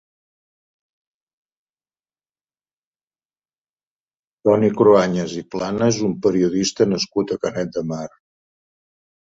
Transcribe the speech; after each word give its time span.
Toni 4.49 4.73
Cruanyes 4.81 5.37
i 5.45 5.47
Plana 5.53 5.93
és 5.95 6.05
un 6.11 6.19
periodista 6.27 6.91
nascut 6.95 7.37
a 7.39 7.43
Canet 7.47 7.75
de 7.79 7.87
Mar. 7.95 8.05